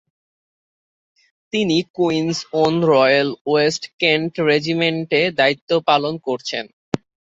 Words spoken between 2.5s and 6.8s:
On Royal West Kent রেজিমেন্টে দায়িত্বপালন করেছেন।